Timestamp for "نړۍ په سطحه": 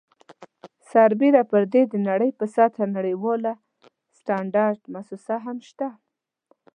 2.09-2.85